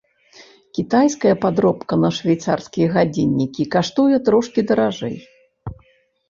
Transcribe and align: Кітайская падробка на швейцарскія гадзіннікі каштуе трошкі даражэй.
Кітайская 0.77 1.33
падробка 1.43 1.93
на 2.03 2.09
швейцарскія 2.19 2.87
гадзіннікі 2.97 3.63
каштуе 3.77 4.15
трошкі 4.31 4.59
даражэй. 4.73 5.15